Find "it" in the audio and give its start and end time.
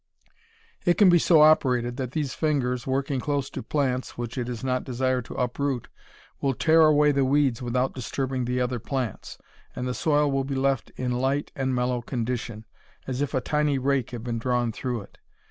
0.83-0.95, 4.35-4.49, 15.01-15.19